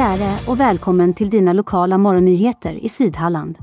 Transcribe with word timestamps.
Fjäre 0.00 0.38
och 0.46 0.60
välkommen 0.60 1.14
till 1.14 1.30
dina 1.30 1.52
lokala 1.52 1.98
morgonnyheter 1.98 2.72
i 2.72 2.88
Sydhalland. 2.88 3.58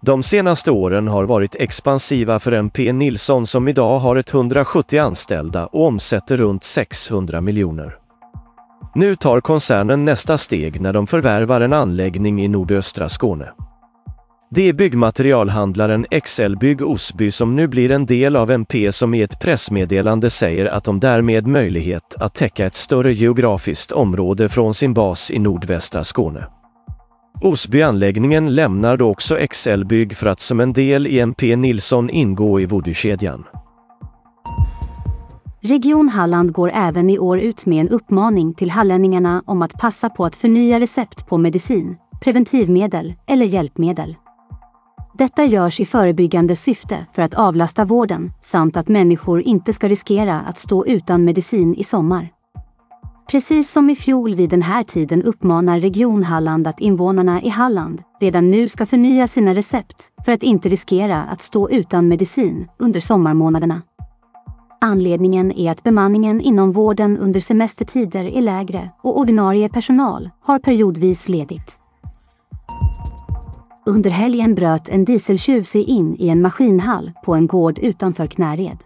De 0.00 0.22
senaste 0.22 0.70
åren 0.70 1.08
har 1.08 1.24
varit 1.24 1.54
expansiva 1.54 2.38
för 2.38 2.52
MP 2.52 2.92
Nilsson 2.92 3.46
som 3.46 3.68
idag 3.68 3.98
har 3.98 4.16
170 4.16 4.98
anställda 4.98 5.66
och 5.66 5.86
omsätter 5.86 6.36
runt 6.36 6.64
600 6.64 7.40
miljoner. 7.40 7.96
Nu 8.94 9.16
tar 9.16 9.40
koncernen 9.40 10.04
nästa 10.04 10.38
steg 10.38 10.80
när 10.80 10.92
de 10.92 11.06
förvärvar 11.06 11.60
en 11.60 11.72
anläggning 11.72 12.44
i 12.44 12.48
nordöstra 12.48 13.08
Skåne. 13.08 13.52
Det 14.54 14.68
är 14.68 14.72
byggmaterialhandlaren 14.72 16.06
XL 16.24 16.56
Bygg 16.56 16.82
Osby 16.82 17.30
som 17.30 17.56
nu 17.56 17.66
blir 17.66 17.90
en 17.90 18.06
del 18.06 18.36
av 18.36 18.50
MP 18.50 18.92
som 18.92 19.14
i 19.14 19.22
ett 19.22 19.40
pressmeddelande 19.40 20.30
säger 20.30 20.66
att 20.66 20.84
de 20.84 21.00
därmed 21.00 21.46
möjlighet 21.46 22.14
att 22.18 22.34
täcka 22.34 22.66
ett 22.66 22.74
större 22.74 23.12
geografiskt 23.12 23.92
område 23.92 24.48
från 24.48 24.74
sin 24.74 24.94
bas 24.94 25.30
i 25.30 25.38
nordvästra 25.38 26.04
Skåne. 26.04 26.46
Osbyanläggningen 27.40 28.54
lämnar 28.54 28.96
då 28.96 29.10
också 29.10 29.38
XL 29.50 29.84
Bygg 29.84 30.16
för 30.16 30.26
att 30.26 30.40
som 30.40 30.60
en 30.60 30.72
del 30.72 31.06
i 31.06 31.20
MP 31.20 31.56
Nilsson 31.56 32.10
ingå 32.10 32.60
i 32.60 32.66
Voodoo-kedjan. 32.66 33.44
Region 35.60 36.08
Halland 36.08 36.52
går 36.52 36.70
även 36.74 37.10
i 37.10 37.18
år 37.18 37.38
ut 37.38 37.66
med 37.66 37.80
en 37.80 37.88
uppmaning 37.88 38.54
till 38.54 38.70
hallänningarna 38.70 39.42
om 39.46 39.62
att 39.62 39.72
passa 39.72 40.10
på 40.10 40.24
att 40.24 40.36
förnya 40.36 40.80
recept 40.80 41.26
på 41.26 41.38
medicin, 41.38 41.96
preventivmedel 42.20 43.14
eller 43.26 43.46
hjälpmedel. 43.46 44.16
Detta 45.14 45.44
görs 45.44 45.80
i 45.80 45.84
förebyggande 45.84 46.56
syfte 46.56 47.06
för 47.12 47.22
att 47.22 47.34
avlasta 47.34 47.84
vården 47.84 48.32
samt 48.42 48.76
att 48.76 48.88
människor 48.88 49.42
inte 49.42 49.72
ska 49.72 49.88
riskera 49.88 50.40
att 50.40 50.58
stå 50.58 50.86
utan 50.86 51.24
medicin 51.24 51.74
i 51.74 51.84
sommar. 51.84 52.28
Precis 53.30 53.72
som 53.72 53.90
i 53.90 53.96
fjol 53.96 54.34
vid 54.34 54.50
den 54.50 54.62
här 54.62 54.84
tiden 54.84 55.22
uppmanar 55.22 55.80
Region 55.80 56.22
Halland 56.24 56.66
att 56.66 56.80
invånarna 56.80 57.42
i 57.42 57.48
Halland 57.48 58.02
redan 58.20 58.50
nu 58.50 58.68
ska 58.68 58.86
förnya 58.86 59.28
sina 59.28 59.54
recept 59.54 60.10
för 60.24 60.32
att 60.32 60.42
inte 60.42 60.68
riskera 60.68 61.22
att 61.22 61.42
stå 61.42 61.70
utan 61.70 62.08
medicin 62.08 62.68
under 62.78 63.00
sommarmånaderna. 63.00 63.82
Anledningen 64.80 65.52
är 65.52 65.72
att 65.72 65.82
bemanningen 65.82 66.40
inom 66.40 66.72
vården 66.72 67.18
under 67.18 67.40
semestertider 67.40 68.24
är 68.24 68.40
lägre 68.40 68.90
och 69.02 69.18
ordinarie 69.18 69.68
personal 69.68 70.30
har 70.40 70.58
periodvis 70.58 71.28
ledigt. 71.28 71.81
Under 73.84 74.10
helgen 74.10 74.54
bröt 74.54 74.88
en 74.88 75.04
dieseltjuv 75.04 75.62
sig 75.62 75.82
in 75.82 76.16
i 76.18 76.28
en 76.28 76.42
maskinhall 76.42 77.12
på 77.24 77.34
en 77.34 77.46
gård 77.46 77.78
utanför 77.78 78.26
Knäred. 78.26 78.78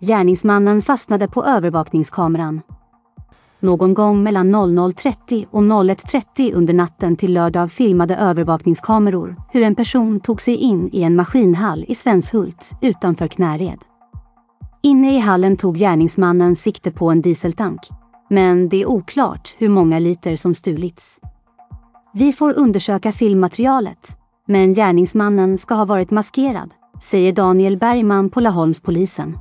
Gärningsmannen 0.00 0.82
fastnade 0.82 1.28
på 1.28 1.44
övervakningskameran. 1.44 2.60
Någon 3.60 3.94
gång 3.94 4.22
mellan 4.22 4.54
00.30 4.54 5.46
och 5.50 5.62
01.30 5.62 6.52
under 6.54 6.74
natten 6.74 7.16
till 7.16 7.32
lördag 7.32 7.72
filmade 7.72 8.16
övervakningskameror 8.16 9.36
hur 9.50 9.62
en 9.62 9.74
person 9.74 10.20
tog 10.20 10.40
sig 10.40 10.56
in 10.56 10.90
i 10.92 11.02
en 11.02 11.16
maskinhall 11.16 11.84
i 11.88 11.94
Svenshult 11.94 12.70
utanför 12.80 13.28
Knäred. 13.28 13.78
Inne 14.82 15.16
i 15.16 15.18
hallen 15.18 15.56
tog 15.56 15.76
gärningsmannen 15.76 16.56
sikte 16.56 16.90
på 16.90 17.10
en 17.10 17.22
dieseltank, 17.22 17.80
men 18.28 18.68
det 18.68 18.82
är 18.82 18.86
oklart 18.86 19.54
hur 19.58 19.68
många 19.68 19.98
liter 19.98 20.36
som 20.36 20.54
stulits. 20.54 21.20
Vi 22.12 22.32
får 22.32 22.58
undersöka 22.58 23.12
filmmaterialet, 23.12 24.16
men 24.46 24.74
gärningsmannen 24.74 25.58
ska 25.58 25.74
ha 25.74 25.84
varit 25.84 26.10
maskerad, 26.10 26.70
säger 27.10 27.32
Daniel 27.32 27.76
Bergman 27.76 28.30
på 28.30 28.40
Laholmspolisen. 28.40 29.38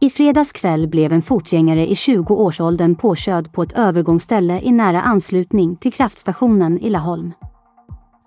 I 0.00 0.10
fredags 0.10 0.52
kväll 0.52 0.88
blev 0.88 1.12
en 1.12 1.22
fotgängare 1.22 1.90
i 1.90 1.94
20-årsåldern 1.94 2.94
påkörd 2.94 3.52
på 3.52 3.62
ett 3.62 3.72
övergångsställe 3.72 4.60
i 4.60 4.72
nära 4.72 5.00
anslutning 5.00 5.76
till 5.76 5.92
kraftstationen 5.92 6.78
i 6.78 6.90
Laholm. 6.90 7.32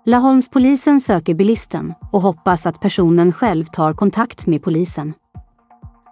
Laholmspolisen 0.04 1.00
söker 1.00 1.34
bilisten 1.34 1.94
och 2.12 2.22
hoppas 2.22 2.66
att 2.66 2.80
personen 2.80 3.32
själv 3.32 3.64
tar 3.64 3.92
kontakt 3.92 4.46
med 4.46 4.62
polisen. 4.62 5.14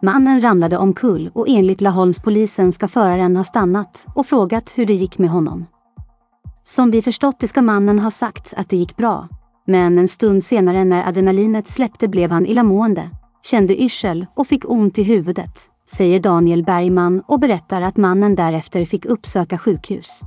Mannen 0.04 0.40
ramlade 0.40 0.78
omkull 0.78 1.30
och 1.34 1.48
enligt 1.48 1.80
Laholmspolisen 1.80 2.72
ska 2.72 2.88
föraren 2.88 3.36
ha 3.36 3.44
stannat 3.44 4.06
och 4.14 4.26
frågat 4.26 4.72
hur 4.74 4.86
det 4.86 4.94
gick 4.94 5.18
med 5.18 5.30
honom. 5.30 5.66
Som 6.64 6.90
vi 6.90 7.02
förstått 7.02 7.40
det 7.40 7.48
ska 7.48 7.62
mannen 7.62 7.98
ha 7.98 8.10
sagt 8.10 8.54
att 8.56 8.68
det 8.68 8.76
gick 8.76 8.96
bra, 8.96 9.28
men 9.66 9.98
en 9.98 10.08
stund 10.08 10.44
senare 10.44 10.84
när 10.84 11.08
adrenalinet 11.08 11.70
släppte 11.70 12.08
blev 12.08 12.30
han 12.30 12.46
illamående, 12.46 13.10
kände 13.42 13.82
yrsel 13.82 14.26
och 14.34 14.46
fick 14.46 14.70
ont 14.70 14.98
i 14.98 15.02
huvudet, 15.02 15.58
säger 15.96 16.20
Daniel 16.20 16.64
Bergman 16.64 17.22
och 17.26 17.40
berättar 17.40 17.82
att 17.82 17.96
mannen 17.96 18.34
därefter 18.34 18.84
fick 18.84 19.04
uppsöka 19.04 19.58
sjukhus. 19.58 20.20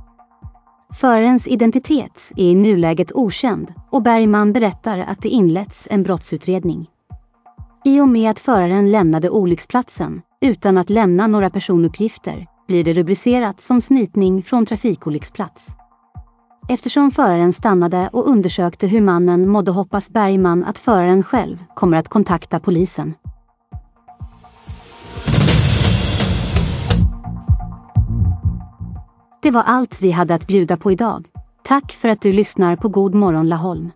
Förarens 1.00 1.46
identitet 1.46 2.32
är 2.36 2.44
i 2.44 2.54
nuläget 2.54 3.12
okänd 3.12 3.72
och 3.90 4.02
Bergman 4.02 4.52
berättar 4.52 4.98
att 4.98 5.22
det 5.22 5.28
inletts 5.28 5.86
en 5.90 6.02
brottsutredning. 6.02 6.90
I 7.84 8.00
och 8.00 8.08
med 8.08 8.30
att 8.30 8.38
föraren 8.38 8.90
lämnade 8.90 9.30
olycksplatsen 9.30 10.22
utan 10.40 10.78
att 10.78 10.90
lämna 10.90 11.26
några 11.26 11.50
personuppgifter 11.50 12.46
blir 12.66 12.84
det 12.84 12.92
rubricerat 12.92 13.62
som 13.62 13.80
smitning 13.80 14.42
från 14.42 14.66
trafikolycksplats. 14.66 15.66
Eftersom 16.68 17.10
föraren 17.10 17.52
stannade 17.52 18.10
och 18.12 18.28
undersökte 18.28 18.86
hur 18.86 19.00
mannen 19.00 19.48
mådde 19.48 19.70
hoppas 19.70 20.10
Bergman 20.10 20.64
att 20.64 20.78
föraren 20.78 21.22
själv 21.22 21.64
kommer 21.74 21.96
att 21.96 22.08
kontakta 22.08 22.60
polisen. 22.60 23.14
Det 29.42 29.50
var 29.50 29.62
allt 29.62 30.02
vi 30.02 30.10
hade 30.10 30.34
att 30.34 30.46
bjuda 30.46 30.76
på 30.76 30.92
idag. 30.92 31.26
Tack 31.62 31.92
för 31.92 32.08
att 32.08 32.20
du 32.20 32.32
lyssnar 32.32 32.76
på 32.76 32.88
God 32.88 33.14
morgon 33.14 33.48
Laholm. 33.48 33.90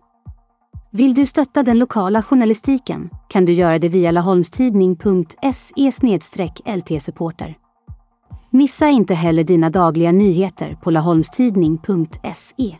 Vill 0.95 1.13
du 1.13 1.25
stötta 1.25 1.63
den 1.63 1.79
lokala 1.79 2.23
journalistiken 2.23 3.09
kan 3.27 3.45
du 3.45 3.53
göra 3.53 3.79
det 3.79 3.89
via 3.89 4.11
laholmstidning.se 4.11 5.91
lt-supporter. 6.65 7.57
Missa 8.49 8.89
inte 8.89 9.13
heller 9.13 9.43
dina 9.43 9.69
dagliga 9.69 10.11
nyheter 10.11 10.77
på 10.81 10.91
laholmstidning.se. 10.91 12.77